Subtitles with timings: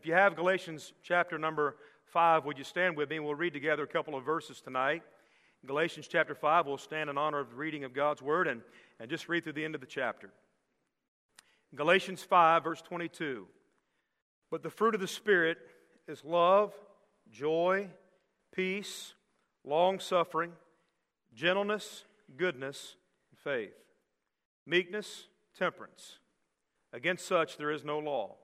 [0.00, 1.76] If you have Galatians chapter number
[2.06, 3.20] 5, would you stand with me?
[3.20, 5.02] We'll read together a couple of verses tonight.
[5.66, 8.62] Galatians chapter 5, we'll stand in honor of the reading of God's word and,
[8.98, 10.30] and just read through the end of the chapter.
[11.74, 13.46] Galatians 5, verse 22.
[14.50, 15.58] But the fruit of the Spirit
[16.08, 16.72] is love,
[17.30, 17.88] joy,
[18.54, 19.12] peace,
[19.66, 20.52] long suffering,
[21.34, 22.04] gentleness,
[22.38, 22.96] goodness,
[23.30, 23.76] and faith,
[24.64, 25.26] meekness,
[25.58, 26.20] temperance.
[26.90, 28.36] Against such there is no law.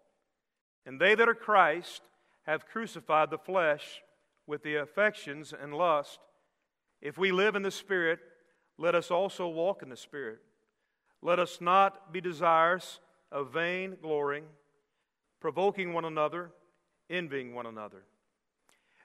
[0.87, 2.03] And they that are Christ
[2.47, 4.03] have crucified the flesh
[4.47, 6.21] with the affections and lust.
[7.03, 8.21] If we live in the Spirit,
[8.79, 10.39] let us also walk in the Spirit.
[11.21, 13.01] Let us not be desirous
[13.33, 14.45] of vain glorying,
[15.41, 16.53] provoking one another,
[17.11, 18.05] envying one another.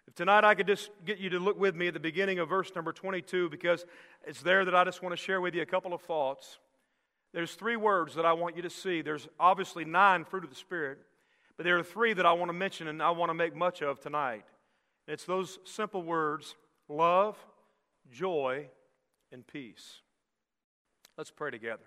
[0.07, 2.49] If tonight I could just get you to look with me at the beginning of
[2.49, 3.85] verse number 22, because
[4.27, 6.59] it's there that I just want to share with you a couple of thoughts.
[7.33, 9.01] There's three words that I want you to see.
[9.01, 10.99] There's obviously nine fruit of the Spirit,
[11.57, 13.81] but there are three that I want to mention and I want to make much
[13.81, 14.45] of tonight.
[15.07, 16.55] It's those simple words
[16.87, 17.37] love,
[18.11, 18.67] joy,
[19.31, 20.01] and peace.
[21.17, 21.83] Let's pray together.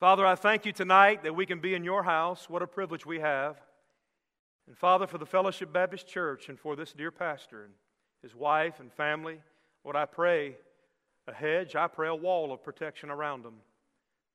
[0.00, 2.48] Father, I thank you tonight that we can be in your house.
[2.48, 3.60] What a privilege we have.
[4.66, 7.72] And Father, for the Fellowship Baptist Church and for this dear pastor and
[8.22, 9.40] his wife and family,
[9.84, 10.56] Lord, I pray
[11.26, 13.56] a hedge, I pray a wall of protection around them.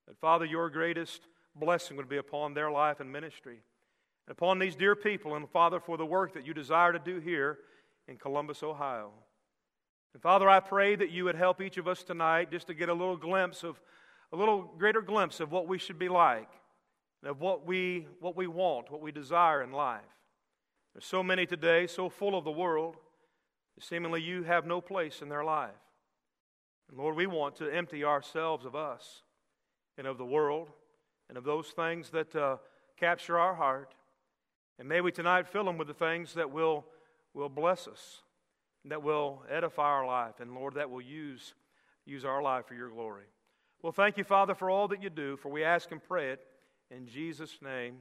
[0.07, 3.59] That, Father, your greatest blessing would be upon their life and ministry,
[4.27, 7.19] and upon these dear people, and Father, for the work that you desire to do
[7.19, 7.59] here
[8.07, 9.11] in Columbus, Ohio.
[10.13, 12.89] And Father, I pray that you would help each of us tonight just to get
[12.89, 13.81] a little glimpse of,
[14.31, 16.49] a little greater glimpse of what we should be like,
[17.23, 20.01] of what we, what we want, what we desire in life.
[20.93, 22.97] There's so many today, so full of the world,
[23.79, 25.71] seemingly you have no place in their life.
[26.89, 29.23] And Lord, we want to empty ourselves of us
[29.97, 30.69] and of the world
[31.27, 32.57] and of those things that uh,
[32.97, 33.95] capture our heart.
[34.79, 36.85] And may we tonight fill them with the things that will,
[37.33, 38.21] will bless us,
[38.85, 41.53] that will edify our life, and Lord, that will use,
[42.05, 43.25] use our life for your glory.
[43.81, 46.41] Well, thank you, Father, for all that you do, for we ask and pray it
[46.89, 47.97] in Jesus' name.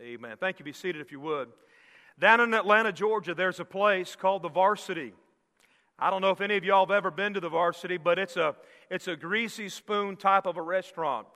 [0.00, 0.36] Amen.
[0.38, 0.64] Thank you.
[0.64, 1.48] Be seated if you would.
[2.18, 5.12] Down in Atlanta, Georgia, there's a place called the Varsity.
[5.98, 8.36] I don't know if any of y'all have ever been to the Varsity, but it's
[8.36, 8.54] a,
[8.90, 11.26] it's a greasy spoon type of a restaurant.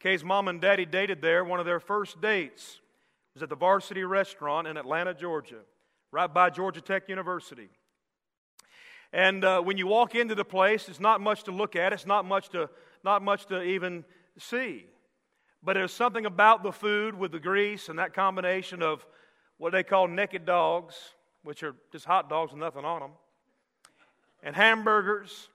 [0.00, 1.44] Kay's mom and daddy dated there.
[1.44, 2.80] One of their first dates
[3.34, 5.60] was at the Varsity Restaurant in Atlanta, Georgia,
[6.10, 7.68] right by Georgia Tech University.
[9.12, 11.92] And uh, when you walk into the place, it's not much to look at.
[11.92, 12.68] It's not much to,
[13.04, 14.04] not much to even
[14.38, 14.86] see.
[15.62, 19.06] But there's something about the food with the grease and that combination of
[19.56, 20.94] what they call naked dogs,
[21.42, 23.10] which are just hot dogs with nothing on them
[24.42, 25.48] and hamburgers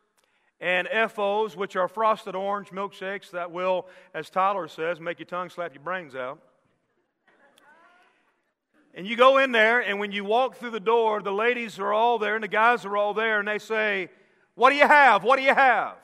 [0.60, 5.50] and FOs, which are frosted orange milkshakes that will, as Tyler says, make your tongue
[5.50, 6.40] slap your brains out.
[8.94, 11.92] And you go in there, and when you walk through the door, the ladies are
[11.92, 14.10] all there and the guys are all there, and they say,
[14.56, 15.24] What do you have?
[15.24, 15.96] What do you have?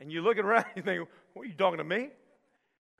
[0.00, 2.08] And you look around and you think, What are you talking to me?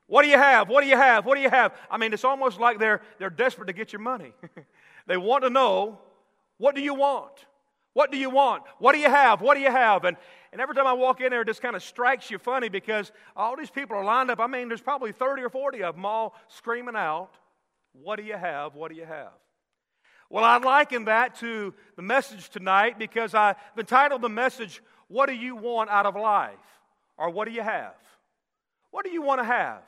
[0.06, 0.68] What do you have?
[0.68, 1.26] What do you have?
[1.26, 1.74] What do you have?
[1.90, 4.32] I mean, it's almost like they're, they're desperate to get your money.
[5.06, 5.98] they want to know,
[6.58, 7.46] What do you want?
[7.94, 8.62] What do you want?
[8.78, 9.40] What do you have?
[9.40, 10.04] What do you have?
[10.04, 10.16] And,
[10.52, 13.10] and every time I walk in there, it just kind of strikes you funny because
[13.34, 14.38] all these people are lined up.
[14.38, 17.30] I mean, there's probably 30 or 40 of them all screaming out,
[18.02, 18.74] What do you have?
[18.74, 19.32] What do you have?
[20.30, 25.34] Well, I liken that to the message tonight because I've entitled the message, What do
[25.34, 26.54] you want out of life?
[27.16, 27.94] Or what do you have?
[28.90, 29.82] What do you want to have?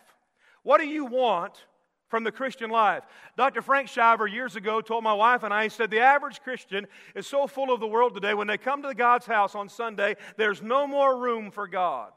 [0.63, 1.65] What do you want
[2.11, 3.05] from the Christian life.
[3.37, 3.63] Dr.
[3.63, 7.27] Frank Shiver years ago told my wife and I, he said, The average Christian is
[7.27, 10.61] so full of the world today, when they come to God's house on Sunday, there's
[10.61, 12.11] no more room for God.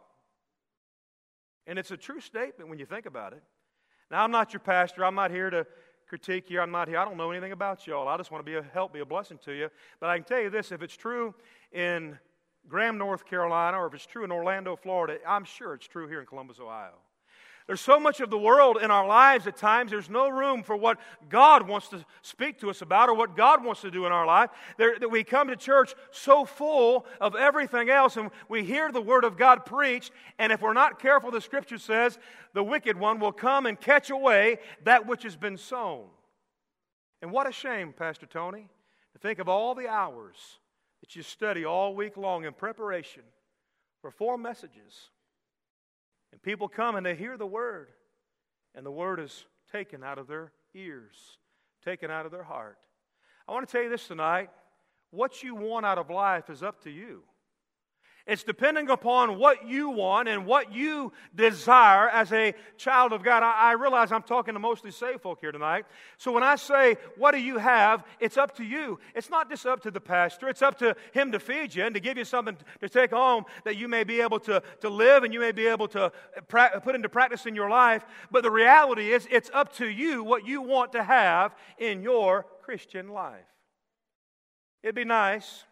[1.68, 3.44] And it's a true statement when you think about it.
[4.12, 5.06] Now, I'm not your pastor.
[5.06, 5.66] I'm not here to
[6.14, 6.62] critique you.
[6.62, 7.00] I'm not here.
[7.00, 8.08] I don't know anything about y'all.
[8.08, 9.68] I just want to be a help, be a blessing to you.
[10.00, 11.34] But I can tell you this if it's true
[11.72, 12.20] in
[12.70, 16.20] Graham, North Carolina, or if it's true in Orlando, Florida, I'm sure it's true here
[16.20, 17.00] in Columbus, Ohio.
[17.66, 20.76] There's so much of the world in our lives at times, there's no room for
[20.76, 24.12] what God wants to speak to us about or what God wants to do in
[24.12, 24.50] our life.
[24.78, 29.02] There, that we come to church so full of everything else and we hear the
[29.02, 32.20] Word of God preached, and if we're not careful, the Scripture says
[32.54, 36.08] the wicked one will come and catch away that which has been sown.
[37.22, 38.68] And what a shame, Pastor Tony,
[39.14, 40.36] to think of all the hours
[41.00, 43.24] that you study all week long in preparation
[44.02, 45.12] for four messages
[46.34, 47.90] and people come and they hear the word,
[48.74, 51.38] and the word is taken out of their ears,
[51.86, 52.80] taken out of their heart.
[53.48, 54.50] I want to tell you this tonight
[55.12, 57.22] what you want out of life is up to you.
[58.26, 63.44] It's depending upon what you want and what you desire as a child of God.
[63.44, 65.86] I, I, realize I'm talking to mostly saved folk here tonight.
[66.18, 68.06] So when I say, What do you have?
[68.22, 68.98] it's up to you.
[69.14, 71.94] It's not just up to the pastor, it's up to him to feed you and
[71.96, 75.24] to give you something to take home that you may be able to, to live
[75.26, 76.10] and you may be able to
[76.48, 78.06] pra- put into practice in your life.
[78.32, 82.46] But the reality is, it's up to you what you want to have in your
[82.62, 83.44] Christian life.
[84.82, 85.66] It'd be nice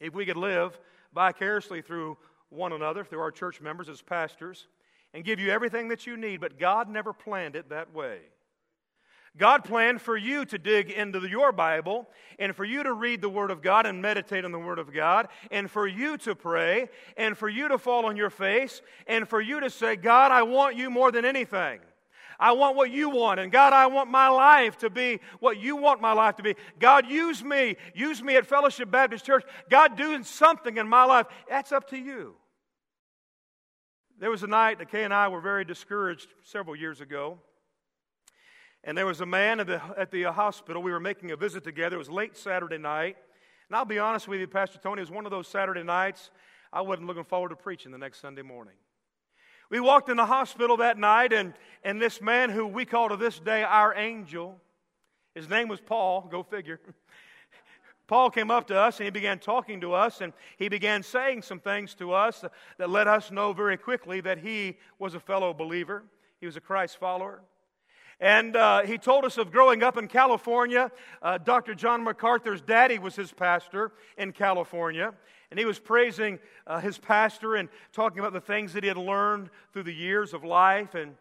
[0.00, 0.76] if we could live
[1.14, 2.16] vicariously through
[2.50, 4.66] one another, through our church members as pastors,
[5.12, 8.18] and give you everything that you need, but God never planned it that way.
[9.36, 12.08] God planned for you to dig into your Bible
[12.38, 14.92] and for you to read the Word of God and meditate on the Word of
[14.92, 19.28] God and for you to pray and for you to fall on your face and
[19.28, 21.80] for you to say, God, I want you more than anything.
[22.44, 23.40] I want what you want.
[23.40, 26.56] And God, I want my life to be what you want my life to be.
[26.78, 27.78] God, use me.
[27.94, 29.44] Use me at Fellowship Baptist Church.
[29.70, 31.24] God, doing something in my life.
[31.48, 32.34] That's up to you.
[34.20, 37.38] There was a night that Kay and I were very discouraged several years ago.
[38.84, 40.82] And there was a man at the, at the hospital.
[40.82, 41.96] We were making a visit together.
[41.96, 43.16] It was late Saturday night.
[43.70, 46.30] And I'll be honest with you, Pastor Tony, it was one of those Saturday nights
[46.70, 48.74] I wasn't looking forward to preaching the next Sunday morning.
[49.70, 53.16] We walked in the hospital that night, and, and this man who we call to
[53.16, 54.60] this day our angel,
[55.34, 56.80] his name was Paul, go figure.
[58.06, 61.42] Paul came up to us and he began talking to us, and he began saying
[61.42, 62.44] some things to us
[62.78, 66.04] that let us know very quickly that he was a fellow believer.
[66.40, 67.40] He was a Christ follower.
[68.20, 70.90] And uh, he told us of growing up in California.
[71.20, 71.74] Uh, Dr.
[71.74, 75.14] John MacArthur's daddy was his pastor in California.
[75.54, 78.96] And he was praising uh, his pastor and talking about the things that he had
[78.96, 80.96] learned through the years of life.
[80.96, 81.14] And,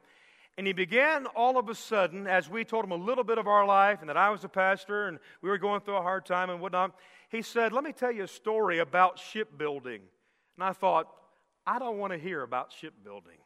[0.57, 3.47] and he began all of a sudden, as we told him a little bit of
[3.47, 6.25] our life and that I was a pastor and we were going through a hard
[6.25, 6.95] time and whatnot,
[7.29, 10.01] he said, Let me tell you a story about shipbuilding.
[10.57, 11.09] And I thought,
[11.63, 13.37] I don't want to hear about shipbuilding.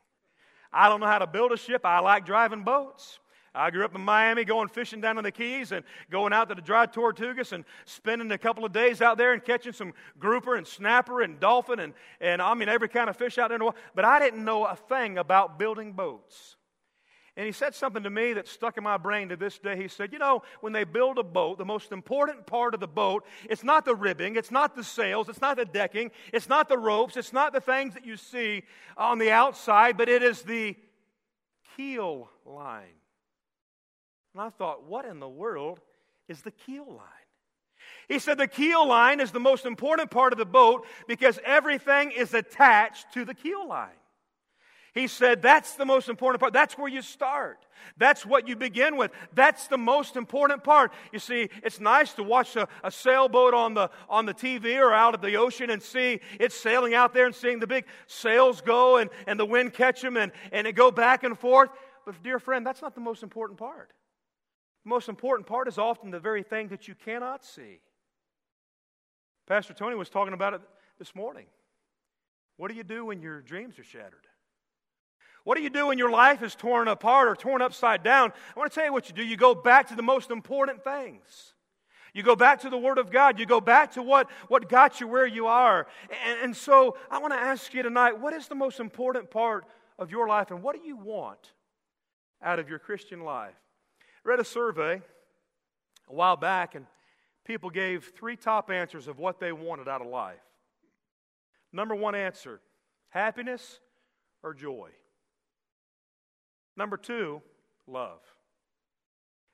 [0.72, 1.86] I don't know how to build a ship.
[1.86, 3.20] I like driving boats.
[3.58, 6.56] I grew up in Miami going fishing down in the Keys and going out to
[6.56, 10.56] the dry Tortugas and spending a couple of days out there and catching some grouper
[10.56, 13.58] and snapper and dolphin and, and I mean every kind of fish out there.
[13.58, 16.56] The But I didn't know a thing about building boats.
[17.38, 19.78] And he said something to me that stuck in my brain to this day.
[19.78, 22.88] He said, You know, when they build a boat, the most important part of the
[22.88, 26.68] boat, it's not the ribbing, it's not the sails, it's not the decking, it's not
[26.68, 28.64] the ropes, it's not the things that you see
[28.98, 30.76] on the outside, but it is the
[31.76, 32.96] keel line.
[34.38, 35.80] And I thought, what in the world
[36.28, 37.26] is the keel line?
[38.08, 42.12] He said the keel line is the most important part of the boat because everything
[42.12, 43.98] is attached to the keel line.
[44.94, 46.54] He said that's the most important part.
[46.54, 47.66] That's where you start.
[47.98, 49.10] That's what you begin with.
[49.34, 50.92] That's the most important part.
[51.12, 54.94] You see, it's nice to watch a, a, sailboat on the, on the TV or
[54.94, 58.62] out at the ocean and see it sailing out there and seeing the big sails
[58.62, 61.72] go and, and the wind catch them and, and it go back and forth.
[62.06, 63.94] But, dear friend, that's not the most important part.
[64.88, 67.82] The most important part is often the very thing that you cannot see.
[69.46, 70.62] Pastor Tony was talking about it
[70.98, 71.48] this morning.
[72.56, 74.26] What do you do when your dreams are shattered?
[75.44, 78.32] What do you do when your life is torn apart or torn upside down?
[78.56, 79.26] I want to tell you what you do.
[79.26, 81.54] You go back to the most important things.
[82.14, 83.40] You go back to the Word of God.
[83.40, 85.88] You go back to what, what got you where you are.
[86.26, 89.66] And, and so I want to ask you tonight what is the most important part
[90.00, 91.52] of your life and what do you want
[92.42, 93.58] out of your Christian life?
[94.28, 95.02] Read a survey
[96.10, 96.86] a while back, and
[97.46, 100.36] people gave three top answers of what they wanted out of life.
[101.72, 102.60] Number one answer
[103.10, 103.80] happiness
[104.44, 104.90] or joy.
[106.76, 107.42] Number two,
[107.88, 108.20] love.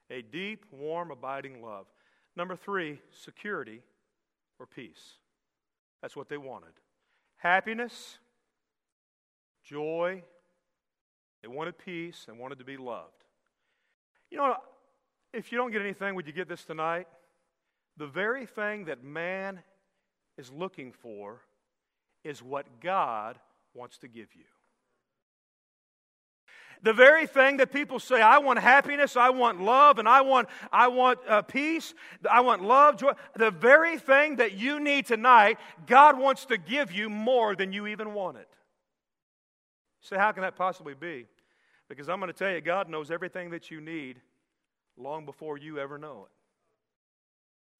[0.10, 1.86] A deep, warm, abiding love.
[2.36, 3.82] Number three, security
[4.60, 5.14] or peace.
[6.02, 6.74] That's what they wanted.
[7.38, 8.18] Happiness,
[9.64, 10.24] joy,
[11.44, 13.23] they wanted peace they wanted to be loved.
[14.34, 14.56] You know,
[15.32, 17.06] if you don't get anything, would you get this tonight?
[17.98, 19.60] The very thing that man
[20.40, 21.42] is looking for
[22.24, 23.38] is what God
[23.76, 24.46] wants to give you.
[26.82, 30.50] The very thing that people say, I want happiness, I want love, and I want,
[30.72, 31.94] I want uh, peace,
[32.28, 33.12] I want love, joy.
[33.36, 37.86] The very thing that you need tonight, God wants to give you more than you
[37.86, 38.48] even wanted.
[40.02, 41.28] So, how can that possibly be?
[41.96, 44.20] Because I'm going to tell you, God knows everything that you need
[44.98, 46.43] long before you ever know it.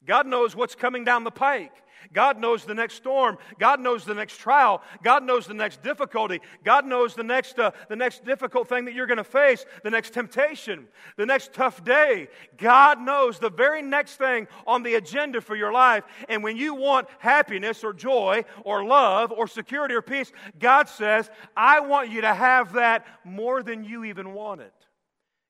[0.06, 1.74] God knows what's coming down the pike.
[2.12, 3.38] God knows the next storm.
[3.60, 4.82] God knows the next trial.
[5.04, 6.42] God knows the next difficulty.
[6.64, 9.90] God knows the next, uh, the next difficult thing that you're going to face, the
[9.90, 12.28] next temptation, the next tough day.
[12.58, 16.04] God knows the very next thing on the agenda for your life.
[16.30, 21.30] And when you want happiness or joy or love or security or peace, God says,
[21.56, 24.74] I want you to have that more than you even want it.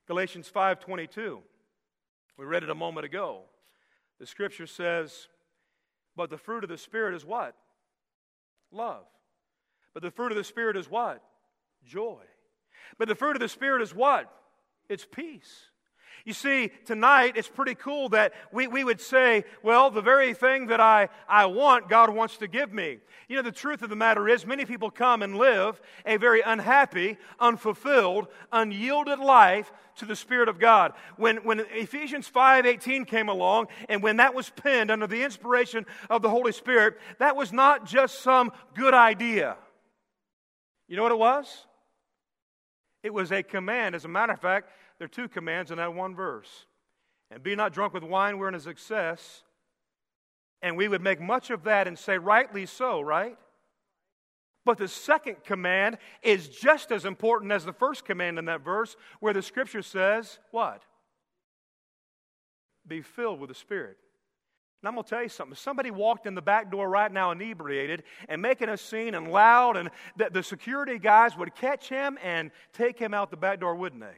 [0.06, 1.40] Galatians 5:22.
[2.36, 3.44] We read it a moment ago.
[4.20, 5.28] The scripture says,
[6.16, 7.54] But the fruit of the Spirit is what?
[8.70, 9.04] Love.
[9.92, 11.22] But the fruit of the Spirit is what?
[11.84, 12.22] Joy.
[12.98, 14.30] But the fruit of the Spirit is what?
[14.88, 15.70] It's peace.
[16.24, 20.68] You see, tonight it's pretty cool that we, we would say, well, the very thing
[20.68, 22.98] that I, I want, God wants to give me.
[23.28, 26.40] You know, the truth of the matter is, many people come and live a very
[26.40, 30.94] unhappy, unfulfilled, unyielded life to the Spirit of God.
[31.18, 36.22] When, when Ephesians 5.18 came along, and when that was penned under the inspiration of
[36.22, 39.56] the Holy Spirit, that was not just some good idea.
[40.88, 41.66] You know what it was?
[43.02, 43.94] It was a command.
[43.94, 46.66] As a matter of fact, there are two commands in that one verse.
[47.30, 49.42] And be not drunk with wine wherein is excess.
[50.62, 53.36] And we would make much of that and say, rightly so, right?
[54.64, 58.96] But the second command is just as important as the first command in that verse,
[59.20, 60.82] where the scripture says, What?
[62.86, 63.98] Be filled with the Spirit.
[64.82, 65.56] And I'm going to tell you something.
[65.56, 69.78] Somebody walked in the back door right now inebriated and making a scene and loud,
[69.78, 73.74] and the, the security guys would catch him and take him out the back door,
[73.74, 74.16] wouldn't they?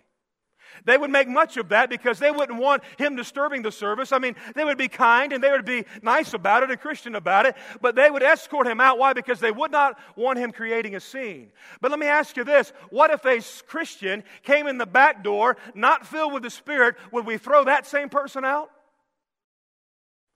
[0.85, 4.13] They would make much of that because they wouldn't want him disturbing the service.
[4.13, 7.15] I mean, they would be kind and they would be nice about it and Christian
[7.15, 8.99] about it, but they would escort him out.
[8.99, 9.13] Why?
[9.13, 11.51] Because they would not want him creating a scene.
[11.81, 15.57] But let me ask you this what if a Christian came in the back door,
[15.75, 16.97] not filled with the Spirit?
[17.13, 18.71] Would we throw that same person out?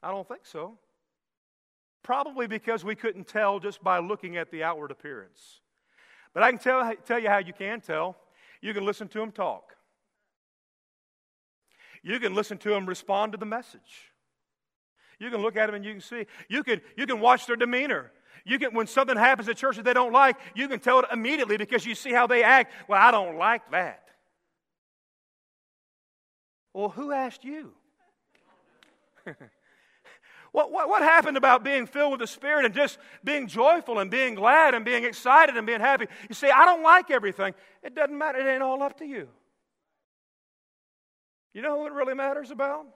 [0.02, 0.78] I don't think so.
[2.02, 5.60] Probably because we couldn't tell just by looking at the outward appearance.
[6.32, 8.16] But I can tell, tell you how you can tell.
[8.60, 9.76] You can listen to him talk.
[12.02, 14.10] You can listen to them respond to the message.
[15.18, 16.26] You can look at them and you can see.
[16.48, 18.10] You can, you can watch their demeanor.
[18.44, 21.06] You can, when something happens at church that they don't like, you can tell it
[21.12, 22.72] immediately because you see how they act.
[22.88, 24.02] Well, I don't like that.
[26.72, 27.72] Well, who asked you?
[30.52, 34.10] what, what, what happened about being filled with the Spirit and just being joyful and
[34.10, 36.06] being glad and being excited and being happy?
[36.28, 37.54] You say, I don't like everything.
[37.82, 38.38] It doesn't matter.
[38.38, 39.28] It ain't all up to you.
[41.52, 42.86] You know who it really matters about?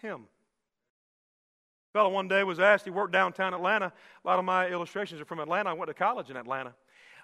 [0.00, 0.26] Him.
[1.90, 3.92] A fellow one day was asked, he worked downtown Atlanta.
[4.24, 5.70] A lot of my illustrations are from Atlanta.
[5.70, 6.74] I went to college in Atlanta.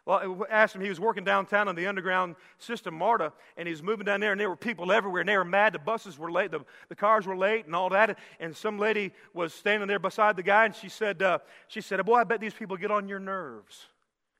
[0.06, 3.82] Well, asked him, he was working downtown on the underground system, MARTA, and he was
[3.82, 5.74] moving down there, and there were people everywhere, and they were mad.
[5.74, 8.18] The buses were late, the, the cars were late, and all that.
[8.40, 11.38] And some lady was standing there beside the guy, and she said, uh,
[11.68, 13.86] she said, boy, I bet these people get on your nerves.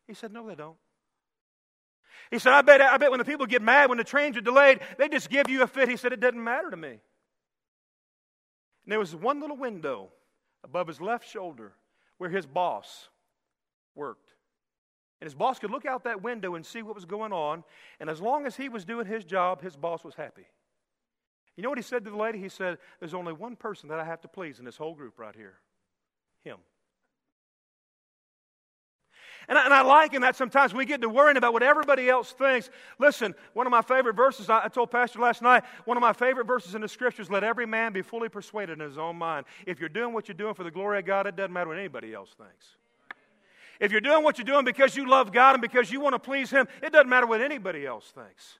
[0.07, 0.77] He said, no, they don't.
[2.31, 4.41] He said, I bet, I bet when the people get mad when the trains are
[4.41, 5.89] delayed, they just give you a fit.
[5.89, 6.89] He said, It doesn't matter to me.
[6.89, 6.99] And
[8.87, 10.11] there was one little window
[10.63, 11.73] above his left shoulder
[12.19, 13.09] where his boss
[13.95, 14.35] worked.
[15.21, 17.65] And his boss could look out that window and see what was going on.
[17.99, 20.47] And as long as he was doing his job, his boss was happy.
[21.57, 22.39] You know what he said to the lady?
[22.39, 25.19] He said, There's only one person that I have to please in this whole group
[25.19, 25.59] right here
[26.45, 26.57] him.
[29.49, 32.33] And I, and I liken that sometimes we get to worrying about what everybody else
[32.33, 32.71] thinks.
[32.99, 36.13] Listen, one of my favorite verses, I, I told Pastor last night, one of my
[36.13, 39.47] favorite verses in the scriptures, let every man be fully persuaded in his own mind.
[39.67, 41.79] If you're doing what you're doing for the glory of God, it doesn't matter what
[41.79, 42.77] anybody else thinks.
[43.81, 46.19] If you're doing what you're doing because you love God and because you want to
[46.19, 48.59] please Him, it doesn't matter what anybody else thinks.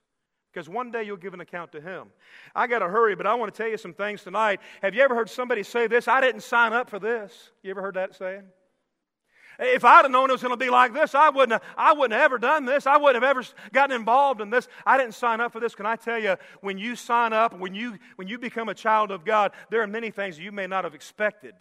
[0.51, 2.07] Because one day you'll give an account to Him.
[2.55, 4.59] I got to hurry, but I want to tell you some things tonight.
[4.81, 6.07] Have you ever heard somebody say this?
[6.07, 7.51] I didn't sign up for this.
[7.61, 8.43] You ever heard that saying?
[9.59, 11.93] If I'd have known it was going to be like this, I wouldn't, have, I
[11.93, 12.87] wouldn't have ever done this.
[12.87, 14.67] I wouldn't have ever gotten involved in this.
[14.85, 15.75] I didn't sign up for this.
[15.75, 19.11] Can I tell you, when you sign up, when you, when you become a child
[19.11, 21.53] of God, there are many things you may not have expected.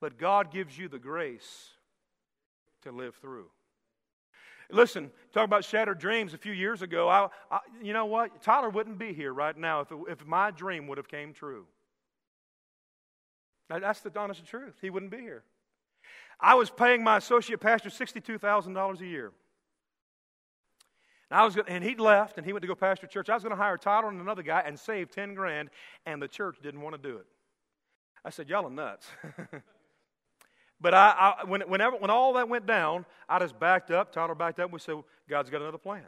[0.00, 1.70] But God gives you the grace
[2.82, 3.46] to live through.
[4.70, 7.08] Listen, talk about shattered dreams a few years ago.
[7.08, 8.42] I, I, you know what?
[8.42, 11.66] Tyler wouldn't be here right now if, it, if my dream would have came true.
[13.68, 14.74] That's the honest truth.
[14.80, 15.42] He wouldn't be here.
[16.44, 19.32] I was paying my associate pastor $62,000 a year.
[21.30, 23.30] And, I was, and he'd left and he went to go pastor church.
[23.30, 25.70] I was going to hire Tyler and another guy and save 10 grand,
[26.04, 27.24] and the church didn't want to do it.
[28.26, 29.06] I said, Y'all are nuts.
[30.80, 34.12] but I, I, when, whenever, when all that went down, I just backed up.
[34.12, 34.66] Tyler backed up.
[34.66, 34.96] And we said,
[35.28, 36.04] God's got another plan.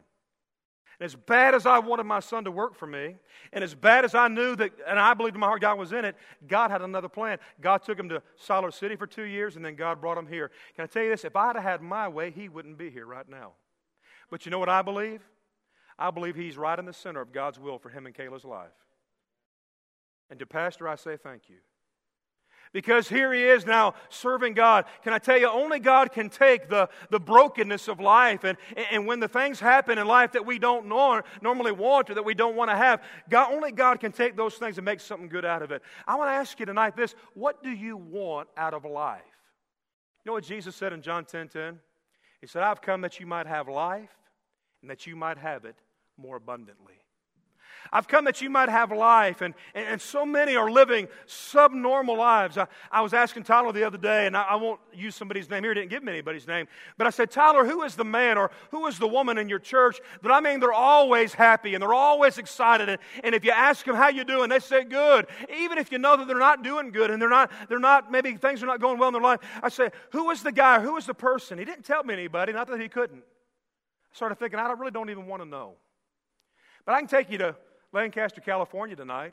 [0.98, 3.16] And as bad as I wanted my son to work for me,
[3.52, 5.92] and as bad as I knew that, and I believed in my heart God was
[5.92, 6.16] in it,
[6.48, 7.38] God had another plan.
[7.60, 10.50] God took him to Siler City for two years, and then God brought him here.
[10.74, 11.24] Can I tell you this?
[11.24, 13.52] If I'd have had my way, he wouldn't be here right now.
[14.30, 15.20] But you know what I believe?
[15.98, 18.68] I believe he's right in the center of God's will for him and Kayla's life.
[20.30, 21.56] And to Pastor, I say thank you.
[22.76, 24.84] Because here he is now serving God.
[25.02, 28.44] Can I tell you, only God can take the, the brokenness of life.
[28.44, 28.58] And,
[28.92, 32.24] and when the things happen in life that we don't nor, normally want or that
[32.26, 35.30] we don't want to have, God, only God can take those things and make something
[35.30, 35.80] good out of it.
[36.06, 39.22] I want to ask you tonight this what do you want out of life?
[40.22, 41.78] You know what Jesus said in John 10 10?
[42.42, 44.14] He said, I've come that you might have life
[44.82, 45.76] and that you might have it
[46.18, 47.05] more abundantly.
[47.92, 52.58] I've come that you might have life, and, and, so many are living subnormal lives.
[52.58, 55.64] I, I was asking Tyler the other day, and I, I, won't use somebody's name
[55.64, 56.66] here, didn't give me anybody's name,
[56.96, 59.58] but I said, Tyler, who is the man or who is the woman in your
[59.58, 63.50] church that I mean they're always happy and they're always excited, and, and if you
[63.50, 65.26] ask them how you doing, they say good,
[65.56, 68.36] even if you know that they're not doing good and they're not, they're not, maybe
[68.36, 69.40] things are not going well in their life.
[69.62, 71.58] I say, who is the guy, who is the person?
[71.58, 73.22] He didn't tell me anybody, not that he couldn't
[74.12, 75.74] I started thinking, I really don't even want to know.
[76.86, 77.56] But I can take you to
[77.96, 79.32] Lancaster, California tonight.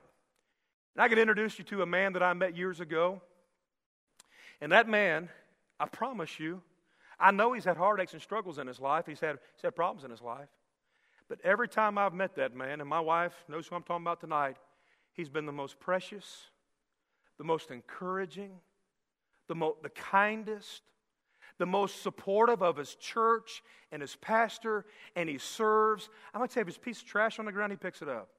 [0.96, 3.22] And I can introduce you to a man that I met years ago.
[4.62, 5.28] And that man,
[5.80, 6.62] I promise you,
[7.20, 9.06] I know he's had heartaches and struggles in his life.
[9.06, 10.48] He's had, he's had problems in his life.
[11.28, 14.22] But every time I've met that man, and my wife knows who I'm talking about
[14.22, 14.56] tonight,
[15.12, 16.44] he's been the most precious,
[17.38, 18.52] the most encouraging,
[19.50, 20.84] the, mo- the kindest,
[21.58, 24.86] the most supportive of his church and his pastor,
[25.18, 26.10] and he serves.
[26.34, 28.02] I'm going to tell you, if there's piece of trash on the ground, he picks
[28.02, 28.30] it up.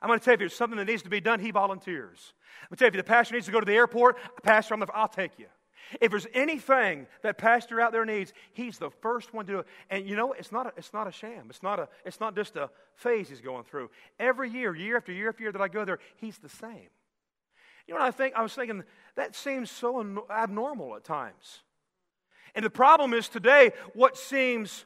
[0.00, 2.32] I'm going to tell you, if there's something that needs to be done, he volunteers.
[2.62, 4.74] I'm going to tell you, if the pastor needs to go to the airport, pastor,
[4.74, 5.46] I'm the, I'll take you.
[6.00, 9.66] If there's anything that pastor out there needs, he's the first one to do it.
[9.90, 11.46] And you know, it's not a, it's not a sham.
[11.50, 13.90] It's not, a, it's not just a phase he's going through.
[14.18, 16.88] Every year, year after year after year that I go there, he's the same.
[17.86, 18.34] You know what I think?
[18.36, 18.84] I was thinking,
[19.16, 21.60] that seems so abnormal at times.
[22.54, 24.84] And the problem is today, what seems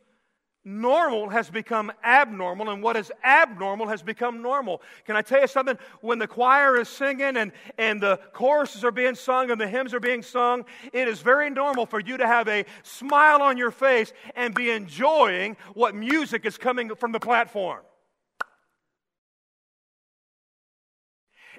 [0.67, 4.83] normal has become abnormal, and what is abnormal has become normal.
[5.07, 5.79] Can I tell you something?
[6.01, 9.95] When the choir is singing and, and the choruses are being sung and the hymns
[9.95, 13.71] are being sung, it is very normal for you to have a smile on your
[13.71, 17.81] face and be enjoying what music is coming from the platform.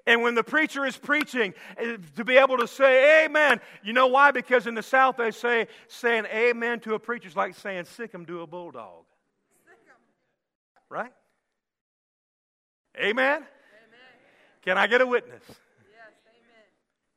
[0.07, 3.59] And when the preacher is preaching, eh, to be able to say amen.
[3.83, 4.31] You know why?
[4.31, 8.13] Because in the South they say saying amen to a preacher is like saying sick
[8.13, 9.03] him to a bulldog.
[10.89, 11.11] Right?
[12.97, 13.35] Amen?
[13.35, 13.45] amen?
[14.63, 15.43] Can I get a witness?
[15.45, 15.57] Yes,
[16.25, 16.63] amen.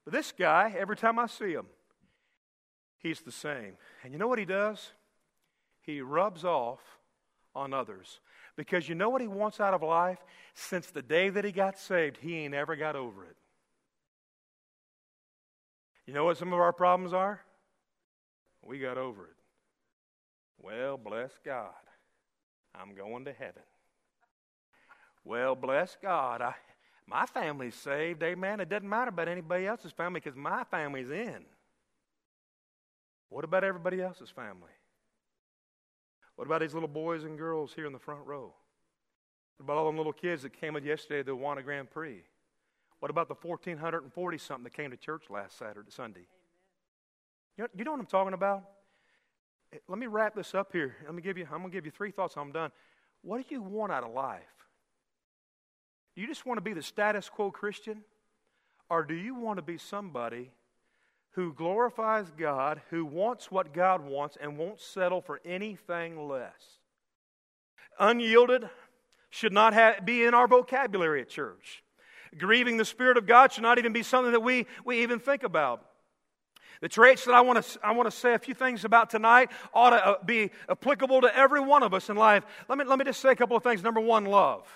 [0.05, 1.67] But this guy, every time I see him,
[2.99, 3.77] he's the same.
[4.03, 4.91] And you know what he does?
[5.83, 6.81] He rubs off
[7.55, 8.19] on others.
[8.61, 10.19] Because you know what he wants out of life?
[10.53, 13.37] Since the day that he got saved, he ain't ever got over it.
[16.07, 17.41] You know what some of our problems are?
[18.63, 19.37] We got over it.
[20.63, 21.71] Well, bless God.
[22.75, 23.63] I'm going to heaven.
[25.25, 26.43] Well, bless God.
[26.43, 26.53] I,
[27.07, 28.23] my family's saved.
[28.23, 28.61] Amen.
[28.61, 31.47] It doesn't matter about anybody else's family because my family's in.
[33.31, 34.69] What about everybody else's family?
[36.41, 38.55] What about these little boys and girls here in the front row?
[39.59, 42.23] What about all them little kids that came in yesterday to the Awana Grand Prix?
[43.01, 46.27] What about the 1,440 something that came to church last Saturday, Sunday?
[47.59, 48.65] You know, you know what I'm talking about?
[49.75, 50.97] Eh, let me wrap this up here.
[51.05, 52.39] Let me give you, I'm going to give you three thoughts.
[52.39, 52.71] I'm done.
[53.21, 54.41] What do you want out of life?
[56.15, 58.01] Do you just want to be the status quo Christian?
[58.89, 60.53] Or do you want to be somebody
[61.33, 66.79] who glorifies God, who wants what God wants, and won't settle for anything less.
[67.99, 68.69] Unyielded
[69.31, 71.85] should not have, be in our vocabulary at church.
[72.37, 75.43] Grieving the Spirit of God should not even be something that we, we even think
[75.43, 75.85] about.
[76.81, 79.51] The traits that I want, to, I want to say a few things about tonight
[79.75, 82.45] ought to uh, be applicable to every one of us in life.
[82.69, 83.83] Let me, let me just say a couple of things.
[83.83, 84.67] Number one, love.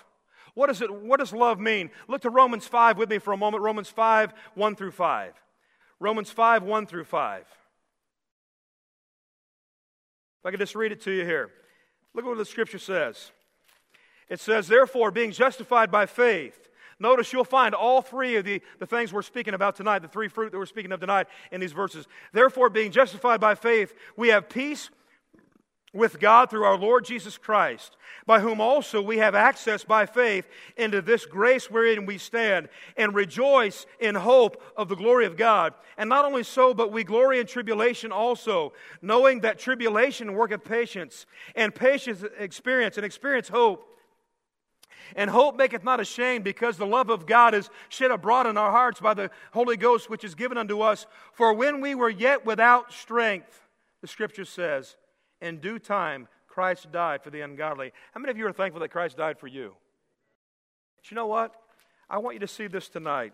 [0.53, 1.89] What, is it, what does love mean?
[2.07, 3.63] Look to Romans 5 with me for a moment.
[3.63, 5.33] Romans 5, 1 through 5.
[5.99, 7.41] Romans 5 1 through 5.
[7.41, 7.47] If
[10.45, 11.49] I could just read it to you here.
[12.13, 13.31] Look at what the scripture says.
[14.29, 18.87] It says, Therefore, being justified by faith, notice you'll find all three of the, the
[18.87, 21.73] things we're speaking about tonight, the three fruit that we're speaking of tonight in these
[21.73, 22.07] verses.
[22.31, 24.89] Therefore, being justified by faith, we have peace
[25.95, 30.47] with God through our Lord Jesus Christ, by whom also we have access by faith
[30.77, 35.73] into this grace wherein we stand, and rejoice in hope of the glory of God.
[35.97, 41.25] And not only so, but we glory in tribulation also, knowing that tribulation worketh patience,
[41.55, 43.87] and patience experience, and experience hope.
[45.15, 48.71] And hope maketh not ashamed, because the love of God is shed abroad in our
[48.71, 51.05] hearts by the Holy Ghost, which is given unto us.
[51.31, 53.67] For when we were yet without strength,
[54.01, 54.97] the scripture says,
[55.41, 57.91] in due time, Christ died for the ungodly.
[58.13, 59.73] How many of you are thankful that Christ died for you?
[60.95, 61.53] But you know what?
[62.09, 63.33] I want you to see this tonight.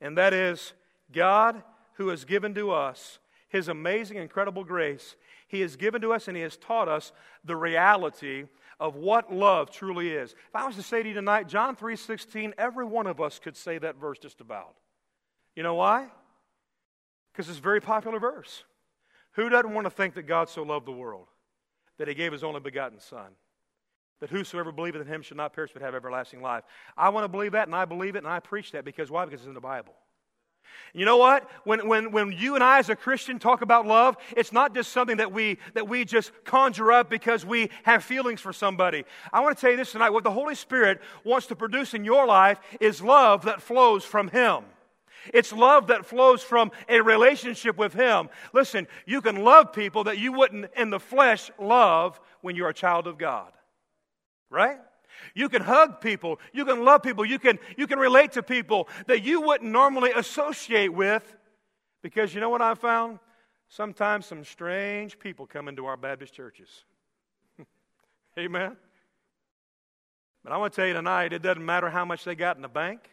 [0.00, 0.72] And that is
[1.12, 1.62] God
[1.94, 5.14] who has given to us his amazing, incredible grace.
[5.46, 7.12] He has given to us and he has taught us
[7.44, 8.46] the reality
[8.80, 10.32] of what love truly is.
[10.32, 13.56] If I was to say to you tonight, John 3:16, every one of us could
[13.56, 14.74] say that verse just about.
[15.54, 16.10] You know why?
[17.32, 18.64] Because it's a very popular verse.
[19.34, 21.28] Who doesn't want to think that God so loved the world
[21.98, 23.32] that he gave his only begotten Son?
[24.20, 26.64] That whosoever believeth in him should not perish but have everlasting life.
[26.96, 29.24] I want to believe that, and I believe it, and I preach that because why?
[29.24, 29.94] Because it's in the Bible.
[30.92, 31.50] You know what?
[31.64, 34.92] When, when, when you and I as a Christian talk about love, it's not just
[34.92, 39.04] something that we, that we just conjure up because we have feelings for somebody.
[39.32, 40.10] I want to tell you this tonight.
[40.10, 44.28] What the Holy Spirit wants to produce in your life is love that flows from
[44.28, 44.64] Him.
[45.32, 48.28] It's love that flows from a relationship with Him.
[48.52, 52.74] Listen, you can love people that you wouldn't in the flesh love when you're a
[52.74, 53.52] child of God.
[54.50, 54.78] Right?
[55.34, 56.38] You can hug people.
[56.52, 57.24] You can love people.
[57.24, 61.36] You can, you can relate to people that you wouldn't normally associate with
[62.02, 63.18] because you know what I found?
[63.68, 66.68] Sometimes some strange people come into our Baptist churches.
[68.38, 68.76] Amen?
[70.44, 72.62] But I want to tell you tonight, it doesn't matter how much they got in
[72.62, 73.08] the bank.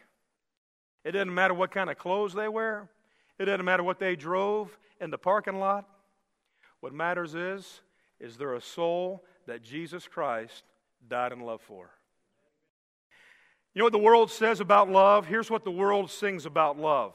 [1.04, 2.88] It doesn't matter what kind of clothes they wear.
[3.38, 5.88] It doesn't matter what they drove in the parking lot.
[6.80, 7.80] What matters is,
[8.20, 10.62] is there a soul that Jesus Christ
[11.08, 11.90] died in love for?
[13.74, 15.26] You know what the world says about love?
[15.26, 17.14] Here's what the world sings about love.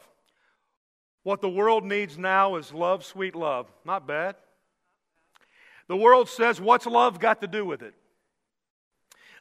[1.24, 3.68] What the world needs now is love, sweet love.
[3.86, 4.36] Not bad.
[5.88, 7.94] The world says, What's love got to do with it?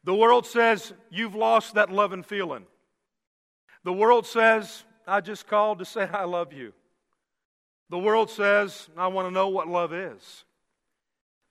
[0.05, 2.67] The world says, You've lost that love and feeling.
[3.87, 6.73] The world says, I just called to say I love you.
[7.89, 10.45] The world says, I want to know what love is.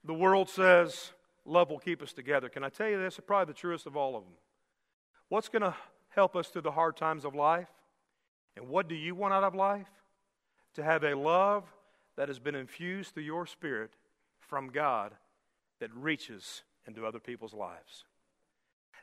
[0.04, 1.12] The world says,
[1.46, 2.50] love will keep us together.
[2.50, 3.18] Can I tell you this?
[3.26, 4.34] Probably the truest of all of them.
[5.30, 5.74] What's going to
[6.10, 7.70] help us through the hard times of life?
[8.54, 9.88] And what do you want out of life?
[10.74, 11.64] To have a love
[12.18, 13.92] that has been infused through your spirit
[14.40, 15.14] from God
[15.80, 18.04] that reaches into other people's lives.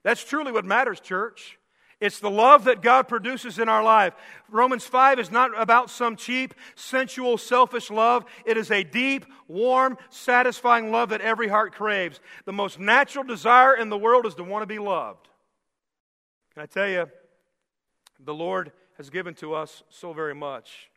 [0.03, 1.57] That's truly what matters, church.
[2.03, 4.13] It's the love that God produces in our life.
[4.49, 8.25] Romans 5 is not about some cheap, sensual, selfish love.
[8.45, 12.19] It is a deep, warm, satisfying love that every heart craves.
[12.43, 15.29] The most natural desire in the world is to want to be loved.
[16.53, 17.09] Can I tell you,
[18.19, 20.89] the Lord has given to us so very much.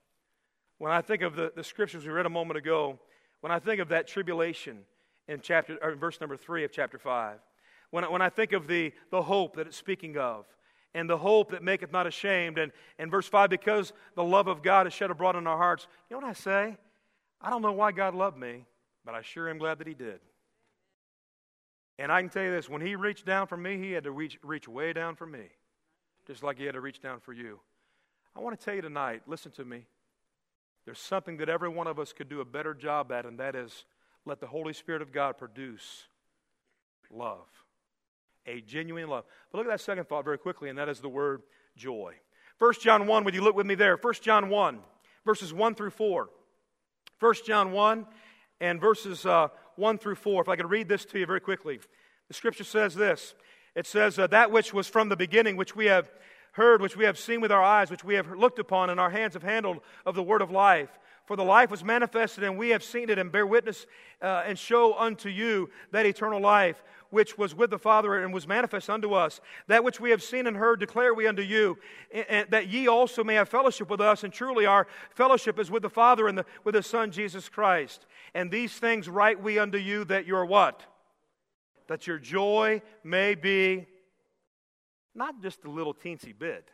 [0.78, 2.98] When I think of the, the scriptures we read a moment ago,
[3.42, 4.78] when I think of that tribulation
[5.28, 7.38] in chapter, or verse number 3 of chapter 5,
[7.90, 10.46] when when I think of the, the hope that it's speaking of,
[10.96, 12.56] and the hope that maketh not ashamed.
[12.56, 15.86] And, and verse 5, because the love of God is shed abroad in our hearts.
[16.08, 16.78] You know what I say?
[17.38, 18.64] I don't know why God loved me,
[19.04, 20.20] but I sure am glad that He did.
[21.98, 24.10] And I can tell you this when He reached down for me, He had to
[24.10, 25.44] reach, reach way down for me,
[26.26, 27.60] just like He had to reach down for you.
[28.34, 29.84] I want to tell you tonight listen to me.
[30.86, 33.54] There's something that every one of us could do a better job at, and that
[33.54, 33.84] is
[34.24, 36.04] let the Holy Spirit of God produce
[37.10, 37.65] love
[38.46, 39.24] a genuine love.
[39.50, 41.42] But look at that second thought very quickly, and that is the word
[41.76, 42.14] joy.
[42.58, 43.96] 1 John 1, would you look with me there?
[43.96, 44.78] 1 John 1,
[45.24, 46.28] verses 1 through 4.
[47.20, 48.06] 1 John 1
[48.60, 50.42] and verses uh, 1 through 4.
[50.42, 51.80] If I could read this to you very quickly.
[52.28, 53.34] The scripture says this
[53.74, 56.10] It says, uh, That which was from the beginning, which we have
[56.52, 59.10] heard, which we have seen with our eyes, which we have looked upon, and our
[59.10, 60.88] hands have handled of the word of life.
[61.26, 63.86] For the life was manifested, and we have seen it, and bear witness
[64.22, 68.46] uh, and show unto you that eternal life which was with the Father and was
[68.46, 69.40] manifest unto us.
[69.66, 71.78] That which we have seen and heard declare we unto you,
[72.12, 74.22] and that ye also may have fellowship with us.
[74.22, 78.06] And truly our fellowship is with the Father and the, with His Son Jesus Christ.
[78.34, 80.82] And these things write we unto you that your what?
[81.88, 83.86] That your joy may be
[85.14, 86.68] not just a little teensy bit,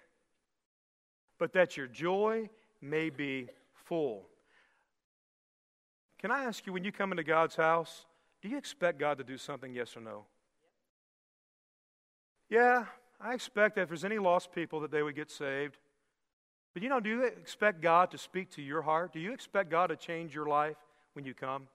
[1.38, 2.50] but that your joy
[2.82, 4.28] may be full.
[6.22, 8.06] Can I ask you, when you come into God's house,
[8.40, 10.24] do you expect God to do something, yes or no?
[12.48, 12.84] Yeah,
[13.20, 15.78] I expect that if there's any lost people that they would get saved.
[16.74, 19.12] But you know, do you expect God to speak to your heart?
[19.12, 20.76] Do you expect God to change your life
[21.14, 21.66] when you come?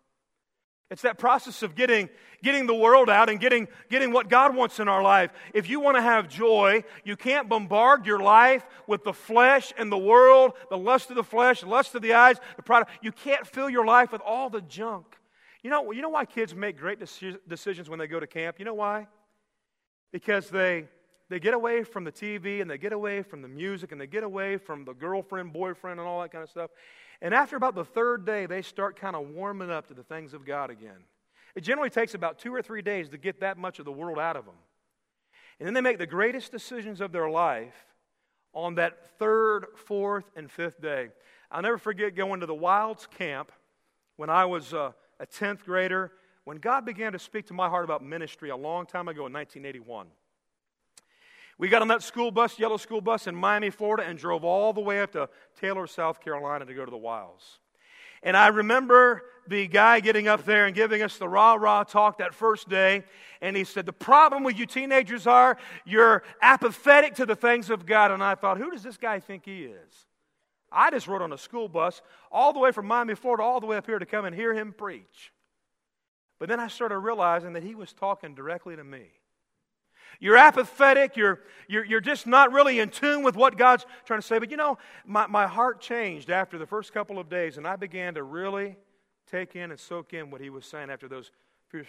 [0.89, 2.09] It's that process of getting,
[2.41, 5.31] getting the world out and getting, getting what God wants in our life.
[5.53, 9.91] If you want to have joy, you can't bombard your life with the flesh and
[9.91, 12.85] the world, the lust of the flesh, the lust of the eyes, the pride.
[13.01, 15.05] You can't fill your life with all the junk.
[15.61, 18.57] You know, you know why kids make great decisions when they go to camp?
[18.57, 19.07] You know why?
[20.13, 20.85] Because they,
[21.27, 24.07] they get away from the TV and they get away from the music and they
[24.07, 26.71] get away from the girlfriend, boyfriend, and all that kind of stuff.
[27.21, 30.33] And after about the third day, they start kind of warming up to the things
[30.33, 31.05] of God again.
[31.55, 34.19] It generally takes about two or three days to get that much of the world
[34.19, 34.55] out of them.
[35.59, 37.73] And then they make the greatest decisions of their life
[38.53, 41.09] on that third, fourth, and fifth day.
[41.49, 43.51] I'll never forget going to the Wilds camp
[44.17, 46.11] when I was uh, a 10th grader,
[46.43, 49.33] when God began to speak to my heart about ministry a long time ago in
[49.33, 50.07] 1981.
[51.57, 54.73] We got on that school bus, yellow school bus in Miami, Florida, and drove all
[54.73, 55.27] the way up to
[55.59, 57.59] Taylor, South Carolina to go to the Wilds.
[58.21, 62.17] And I remember the guy getting up there and giving us the rah rah talk
[62.17, 63.03] that first day.
[63.41, 67.85] And he said, The problem with you teenagers are you're apathetic to the things of
[67.85, 68.11] God.
[68.11, 70.05] And I thought, Who does this guy think he is?
[70.71, 73.67] I just rode on a school bus all the way from Miami, Florida, all the
[73.67, 75.31] way up here to come and hear him preach.
[76.39, 79.05] But then I started realizing that he was talking directly to me.
[80.19, 81.15] You're apathetic.
[81.15, 84.39] You're, you're, you're just not really in tune with what God's trying to say.
[84.39, 87.75] But you know, my, my heart changed after the first couple of days, and I
[87.75, 88.77] began to really
[89.29, 91.31] take in and soak in what he was saying after those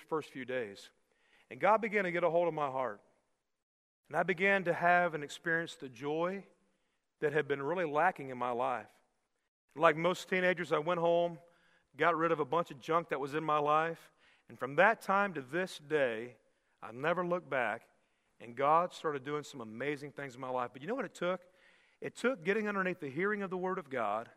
[0.08, 0.90] first few days.
[1.50, 3.00] And God began to get a hold of my heart.
[4.08, 6.44] And I began to have and experience the joy
[7.20, 8.86] that had been really lacking in my life.
[9.76, 11.38] Like most teenagers, I went home,
[11.96, 14.10] got rid of a bunch of junk that was in my life,
[14.48, 16.34] and from that time to this day,
[16.82, 17.82] I never looked back
[18.40, 20.70] and God started doing some amazing things in my life.
[20.72, 21.40] But you know what it took?
[22.00, 24.28] It took getting underneath the hearing of the Word of God,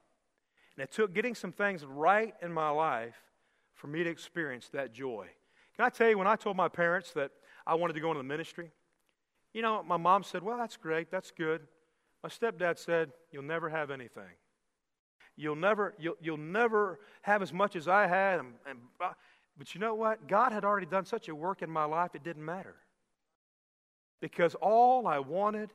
[0.75, 3.15] and it took getting some things right in my life
[3.75, 5.27] for me to experience that joy.
[5.75, 7.31] Can I tell you, when I told my parents that
[7.65, 8.71] I wanted to go into the ministry,
[9.53, 11.61] you know, my mom said, Well, that's great, that's good.
[12.23, 14.23] My stepdad said, You'll never have anything.
[15.35, 18.39] You'll never, you'll, you'll never have as much as I had.
[18.39, 18.79] And, and,
[19.57, 20.27] but you know what?
[20.27, 22.75] God had already done such a work in my life, it didn't matter
[24.21, 25.71] because all I wanted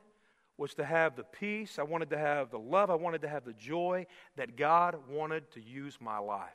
[0.57, 3.45] was to have the peace, I wanted to have the love, I wanted to have
[3.45, 4.07] the joy
[4.37, 6.49] that God wanted to use my life.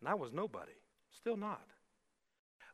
[0.00, 0.72] And I was nobody,
[1.10, 1.66] still not.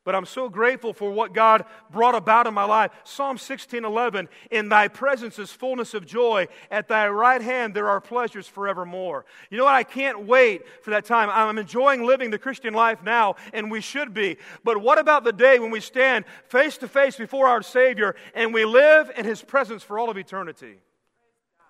[0.02, 2.90] But I'm so grateful for what God brought about in my life.
[3.04, 8.00] Psalm 16:11, "In thy presence is fullness of joy; at thy right hand there are
[8.00, 9.74] pleasures forevermore." You know what?
[9.74, 11.28] I can't wait for that time.
[11.28, 14.38] I'm enjoying living the Christian life now, and we should be.
[14.64, 18.54] But what about the day when we stand face to face before our Savior and
[18.54, 20.80] we live in his presence for all of eternity?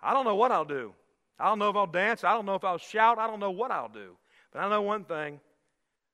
[0.04, 0.94] I don't know what I'll do.
[1.36, 3.50] I don't know if I'll dance, I don't know if I'll shout, I don't know
[3.50, 4.16] what I'll do.
[4.52, 5.40] But I know one thing,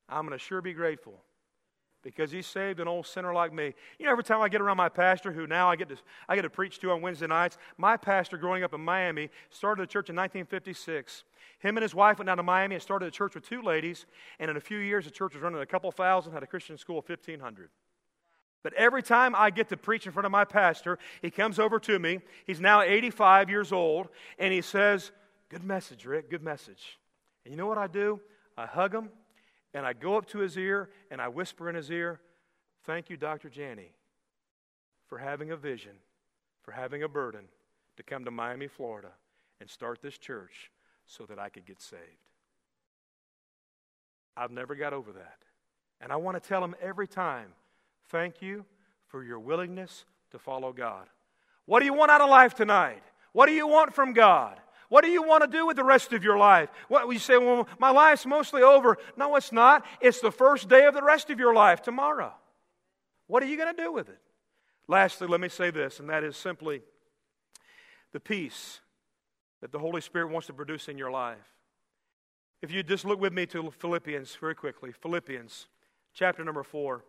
[0.09, 1.21] I'm going to sure be grateful
[2.07, 3.75] because he saved an old sinner like me.
[3.99, 5.97] You know, every time I get around my pastor, who now I get to,
[6.29, 9.83] I get to preach to on Wednesday nights, my pastor growing up in Miami started
[9.83, 11.25] a church in 1956.
[11.59, 14.07] Him and his wife went down to Miami and started a church with two ladies,
[14.39, 16.79] and in a few years, the church was running a couple thousand, had a Christian
[16.79, 17.71] school of 1,500.
[18.63, 21.81] But every time I get to preach in front of my pastor, he comes over
[21.81, 22.21] to me.
[22.47, 25.11] He's now 85 years old, and he says,
[25.49, 27.01] Good message, Rick, good message.
[27.45, 28.21] And you know what I do?
[28.57, 29.11] I hug him
[29.77, 32.19] and I go up to his ear and I whisper in his ear,
[32.85, 33.51] Thank you, Dr.
[33.51, 33.93] Janney,
[35.07, 35.93] for having a vision,
[36.63, 37.43] for having a burden
[37.97, 39.11] to come to Miami, Florida,
[39.61, 40.71] and start this church
[41.05, 42.01] so that I could get saved.
[44.35, 45.39] I've never got over that.
[46.01, 47.49] And I want to tell him every time,
[48.09, 48.65] Thank you
[49.09, 51.07] for your willingness to follow God.
[51.67, 53.03] What do you want out of life tonight?
[53.33, 54.59] What do you want from God?
[54.89, 56.69] What do you want to do with the rest of your life?
[56.89, 58.99] What you say, well, my life's mostly over.
[59.17, 59.85] No, it's not.
[60.01, 62.33] It's the first day of the rest of your life tomorrow.
[63.27, 64.21] What are you going to do with it?
[64.89, 66.83] Lastly, let me say this, and that is simply
[68.13, 68.81] the peace
[69.61, 71.39] that the Holy Spirit wants to produce in your life.
[72.63, 75.67] If you just look with me to Philippians very quickly, Philippians
[76.15, 77.05] chapter number 4.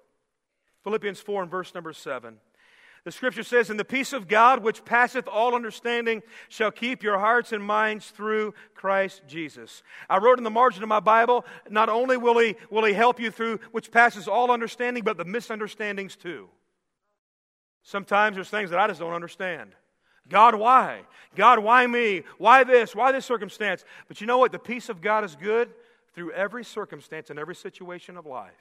[0.83, 2.37] Philippians 4 and verse number 7.
[3.03, 7.19] The scripture says, And the peace of God, which passeth all understanding, shall keep your
[7.19, 9.83] hearts and minds through Christ Jesus.
[10.09, 13.19] I wrote in the margin of my Bible, not only will he, will he help
[13.19, 16.49] you through which passes all understanding, but the misunderstandings too.
[17.83, 19.71] Sometimes there's things that I just don't understand.
[20.29, 21.01] God, why?
[21.35, 22.23] God, why me?
[22.37, 22.95] Why this?
[22.95, 23.85] Why this circumstance?
[24.07, 24.51] But you know what?
[24.51, 25.69] The peace of God is good
[26.13, 28.51] through every circumstance and every situation of life.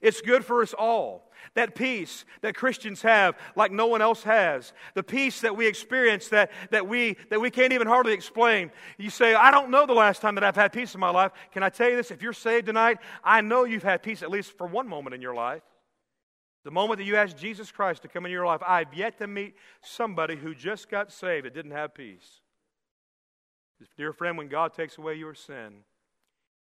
[0.00, 1.30] It's good for us all.
[1.54, 4.72] That peace that Christians have like no one else has.
[4.94, 8.70] The peace that we experience that, that, we, that we can't even hardly explain.
[8.98, 11.32] You say, I don't know the last time that I've had peace in my life.
[11.52, 12.10] Can I tell you this?
[12.10, 15.20] If you're saved tonight, I know you've had peace at least for one moment in
[15.20, 15.62] your life.
[16.64, 19.26] The moment that you asked Jesus Christ to come into your life, I've yet to
[19.26, 22.40] meet somebody who just got saved that didn't have peace.
[23.96, 25.84] Dear friend, when God takes away your sin,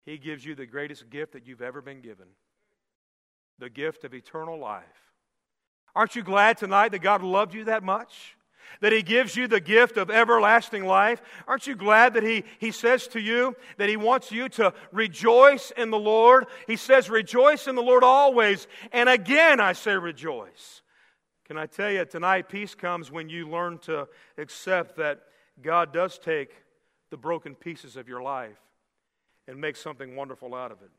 [0.06, 2.28] He gives you the greatest gift that you've ever been given
[3.60, 4.84] the gift of eternal life.
[5.96, 8.36] Aren't you glad tonight that God loved you that much?
[8.82, 11.22] That He gives you the gift of everlasting life?
[11.48, 15.72] Aren't you glad that He, he says to you that He wants you to rejoice
[15.78, 16.48] in the Lord?
[16.68, 18.68] He says, Rejoice in the Lord always.
[18.91, 20.82] And again, I say, Rejoice.
[21.46, 25.22] Can I tell you, tonight, peace comes when you learn to accept that
[25.62, 26.50] God does take
[27.12, 28.58] the broken pieces of your life
[29.48, 30.89] and make something wonderful out of it.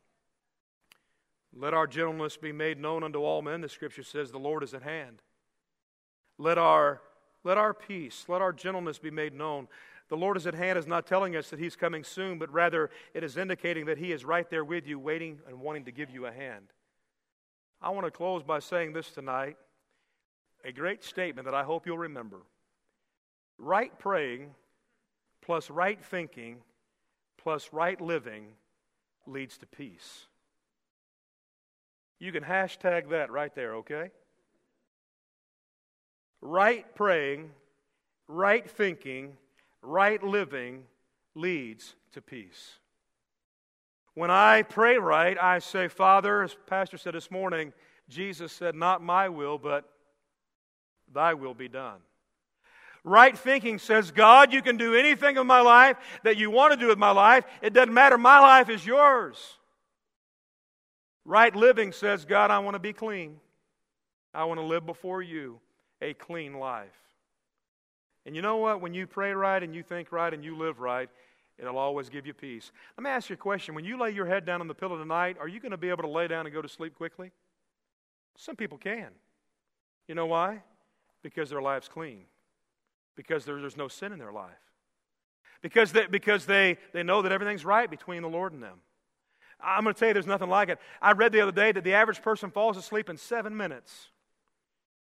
[1.59, 3.61] Let our gentleness be made known unto all men.
[3.61, 5.23] The scripture says the Lord is at hand.
[6.37, 7.01] Let our,
[7.43, 9.67] let our peace, let our gentleness be made known.
[10.09, 12.91] The Lord is at hand is not telling us that He's coming soon, but rather
[13.15, 16.11] it is indicating that He is right there with you, waiting and wanting to give
[16.11, 16.67] you a hand.
[17.81, 19.57] I want to close by saying this tonight
[20.63, 22.41] a great statement that I hope you'll remember.
[23.57, 24.51] Right praying
[25.41, 26.57] plus right thinking
[27.37, 28.49] plus right living
[29.25, 30.27] leads to peace.
[32.19, 34.09] You can hashtag that right there, okay?
[36.41, 37.51] Right praying,
[38.27, 39.37] right thinking,
[39.81, 40.83] right living
[41.35, 42.79] leads to peace.
[44.15, 47.71] When I pray right, I say, Father, as Pastor said this morning,
[48.09, 49.87] Jesus said, Not my will, but
[51.13, 51.99] thy will be done.
[53.03, 56.79] Right thinking says, God, you can do anything in my life that you want to
[56.79, 57.45] do with my life.
[57.61, 58.17] It doesn't matter.
[58.17, 59.37] My life is yours.
[61.27, 63.35] Right living says, God, I want to be clean.
[64.33, 65.59] I want to live before you
[66.01, 66.87] a clean life.
[68.25, 68.79] And you know what?
[68.79, 71.09] When you pray right and you think right and you live right,
[71.59, 72.71] it'll always give you peace.
[72.97, 73.75] Let me ask you a question.
[73.75, 75.89] When you lay your head down on the pillow tonight, are you going to be
[75.89, 77.31] able to lay down and go to sleep quickly?
[78.37, 79.09] Some people can.
[80.07, 80.63] You know why?
[81.23, 82.23] Because their life's clean.
[83.17, 84.53] Because there, there's no sin in their life.
[85.61, 88.79] Because, they, because they, they know that everything's right between the Lord and them.
[89.59, 90.79] I'm going to tell you, there's nothing like it.
[91.01, 94.09] I read the other day that the average person falls asleep in seven minutes.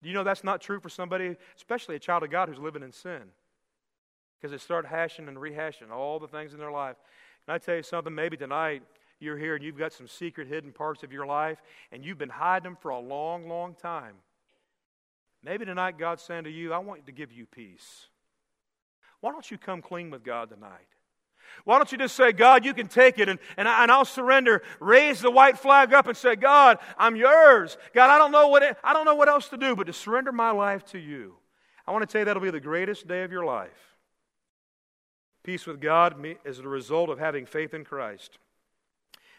[0.03, 2.83] Do you know that's not true for somebody, especially a child of God who's living
[2.83, 3.23] in sin?
[4.37, 6.97] Because they start hashing and rehashing all the things in their life.
[7.47, 8.15] Can I tell you something?
[8.15, 8.83] Maybe tonight
[9.21, 11.63] you're here and you've got some secret hidden parts of your life
[11.93, 14.15] and you've been hiding them for a long, long time.
[15.45, 18.09] Maybe tonight God's saying to you, I want to give you peace.
[19.21, 20.89] Why don't you come clean with God tonight?
[21.65, 24.05] Why don't you just say, God, you can take it and, and, I, and I'll
[24.05, 24.63] surrender.
[24.81, 27.77] Raise the white flag up and say, God, I'm yours.
[27.95, 29.93] God, I don't know what, it, I don't know what else to do but to
[29.93, 31.35] surrender my life to you.
[31.87, 33.97] I want to tell you that'll be the greatest day of your life.
[35.43, 38.39] Peace with God is the result of having faith in Christ.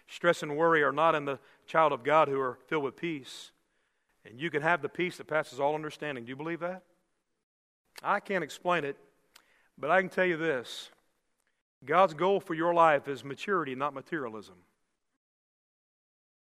[0.08, 3.52] Stress and worry are not in the child of God who are filled with peace.
[4.26, 6.26] And you can have the peace that passes all understanding.
[6.26, 6.84] Do you believe that?
[8.04, 8.98] I can't explain it,
[9.78, 10.90] but I can tell you this
[11.86, 14.56] God's goal for your life is maturity, not materialism.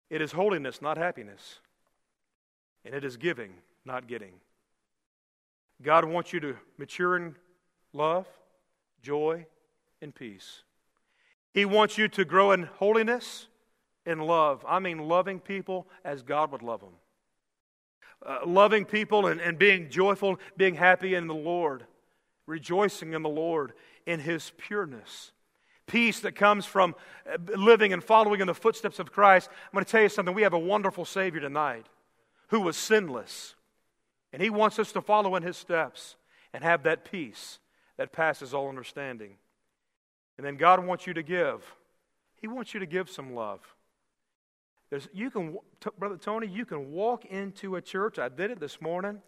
[0.10, 1.60] It is holiness, not happiness.
[2.84, 4.34] And it is giving, not getting.
[5.82, 7.36] God wants you to mature in
[7.94, 8.28] love,
[9.02, 9.46] joy,
[10.02, 10.64] and peace.
[11.54, 13.48] He wants you to grow in holiness
[14.06, 14.64] and love.
[14.68, 16.94] I mean, loving people as God would love them.
[18.26, 21.86] Uh, loving people and, and being joyful, being happy in the Lord,
[22.46, 23.74] rejoicing in the Lord
[24.06, 25.32] in his pureness.
[25.88, 26.96] Peace that comes from
[27.32, 29.50] uh, living and following in the footsteps of Christ.
[29.52, 30.34] I'm going to tell you something.
[30.34, 31.86] We have a wonderful Savior tonight
[32.48, 33.56] who was sinless.
[34.34, 36.16] And he wants us to follow in his steps
[36.54, 37.60] and have that peace
[37.98, 39.38] that passes all understanding.
[40.38, 41.64] And then God wants you to give.
[42.42, 43.62] He wants you to give some love.
[44.90, 45.58] There's, you can,
[45.98, 48.20] Brother Tony, you can walk into a church.
[48.20, 49.22] I did it this morning,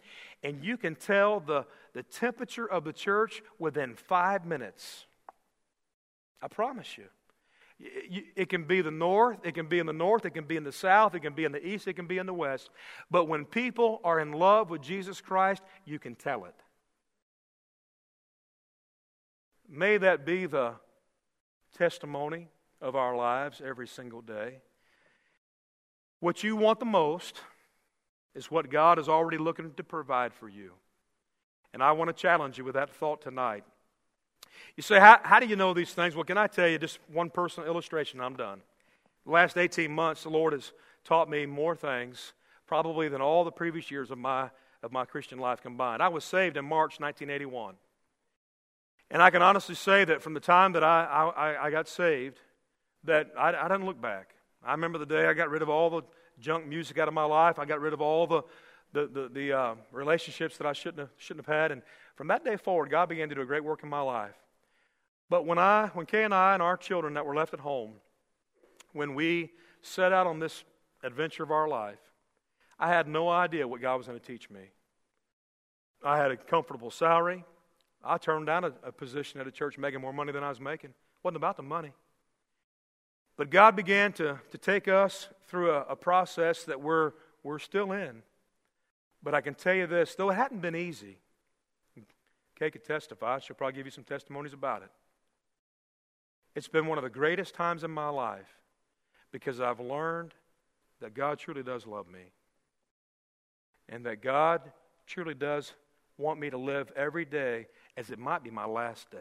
[0.43, 5.05] and you can tell the, the temperature of the church within five minutes.
[6.41, 7.05] I promise you.
[7.79, 10.63] It can be the north, it can be in the north, it can be in
[10.63, 12.71] the south, it can be in the east, it can be in the west.
[13.11, 16.55] But when people are in love with Jesus Christ, you can tell it.
[19.69, 20.73] May that be the
[21.77, 22.47] testimony
[22.81, 24.61] of our lives every single day.
[26.19, 27.41] What you want the most
[28.33, 30.71] is what God is already looking to provide for you.
[31.73, 33.63] And I want to challenge you with that thought tonight.
[34.75, 36.15] You say, how, how do you know these things?
[36.15, 38.21] Well, can I tell you just one personal illustration?
[38.21, 38.61] I'm done.
[39.25, 40.71] The last 18 months, the Lord has
[41.03, 42.33] taught me more things
[42.65, 44.49] probably than all the previous years of my,
[44.83, 46.01] of my Christian life combined.
[46.01, 47.75] I was saved in March 1981.
[49.09, 52.39] And I can honestly say that from the time that I, I, I got saved,
[53.03, 54.33] that I, I didn't look back.
[54.63, 56.01] I remember the day I got rid of all the
[56.39, 57.59] junk music out of my life.
[57.59, 58.43] I got rid of all the,
[58.93, 61.71] the, the, the uh, relationships that I shouldn't have, shouldn't have had.
[61.71, 61.81] And
[62.15, 64.35] from that day forward, God began to do a great work in my life.
[65.29, 67.93] But when I, when Kay and I and our children that were left at home,
[68.93, 70.63] when we set out on this
[71.03, 71.99] adventure of our life,
[72.79, 74.61] I had no idea what God was going to teach me.
[76.03, 77.43] I had a comfortable salary.
[78.03, 80.59] I turned down a, a, position at a church making more money than I was
[80.59, 80.91] making.
[80.91, 81.91] It wasn't about the money.
[83.37, 87.13] But God began to, to take us through a, a process that we're,
[87.43, 88.23] we're still in.
[89.23, 91.17] But I can tell you this, though it hadn't been easy,
[92.57, 93.39] Kay could testify.
[93.39, 94.89] She'll probably give you some testimonies about it.
[96.55, 98.57] It's been one of the greatest times in my life
[99.31, 100.33] because I've learned
[101.01, 102.31] that God truly does love me.
[103.89, 104.61] And that God
[105.05, 105.73] truly does
[106.17, 109.19] want me to live every day as it might be my last day.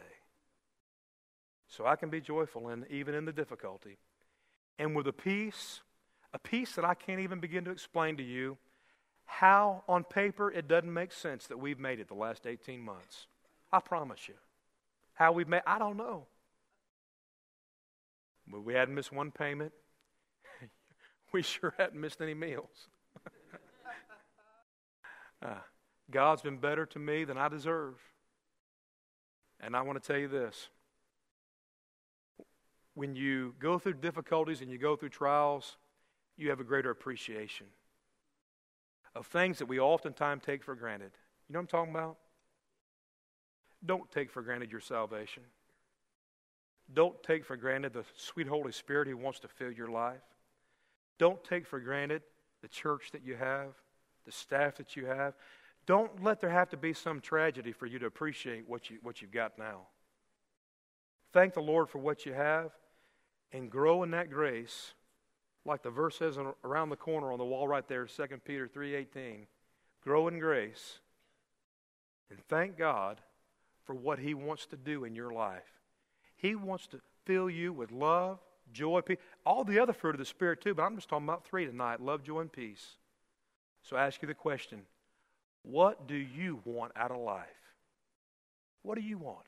[1.69, 3.99] So I can be joyful in, even in the difficulty.
[4.79, 5.81] And with a peace,
[6.33, 8.57] a peace that I can't even begin to explain to you
[9.25, 13.27] how, on paper, it doesn't make sense that we've made it the last 18 months.
[13.73, 14.35] I promise you.
[15.14, 16.27] How we've made, I don't know.
[18.47, 19.73] But we hadn't missed one payment.
[21.33, 22.89] we sure hadn't missed any meals.
[25.43, 25.55] uh,
[26.11, 27.95] God's been better to me than I deserve.
[29.61, 30.69] And I want to tell you this
[32.97, 35.77] when you go through difficulties and you go through trials,
[36.39, 37.67] you have a greater appreciation
[39.15, 41.13] of things that we oftentimes take for granted.
[41.47, 42.17] You know what I'm talking about?
[43.85, 45.43] Don't take for granted your salvation.
[46.93, 50.23] Don't take for granted the sweet Holy Spirit who wants to fill your life.
[51.19, 52.23] Don't take for granted
[52.63, 53.75] the church that you have,
[54.25, 55.35] the staff that you have.
[55.85, 59.21] Don't let there have to be some tragedy for you to appreciate what, you, what
[59.21, 59.83] you've got now.
[61.35, 62.73] Thank the Lord for what you have
[63.53, 64.93] and grow in that grace
[65.65, 69.47] like the verse says around the corner on the wall right there 2 peter 3.18
[70.03, 71.01] grow in grace
[72.31, 73.21] and thank god
[73.87, 75.81] for what he wants to do in your life.
[76.35, 78.39] He wants to fill you with love
[78.73, 81.47] joy peace all the other fruit of the spirit too but i'm just talking about
[81.47, 82.97] three tonight love joy and peace.
[83.83, 84.83] So i ask you the question
[85.63, 87.47] what do you want out of life?
[88.83, 89.47] What do you want